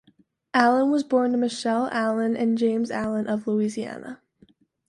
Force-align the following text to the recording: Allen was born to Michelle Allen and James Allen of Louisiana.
Allen 0.55 0.89
was 0.89 1.03
born 1.03 1.31
to 1.31 1.37
Michelle 1.37 1.87
Allen 1.91 2.35
and 2.35 2.57
James 2.57 2.89
Allen 2.89 3.27
of 3.27 3.45
Louisiana. 3.45 4.19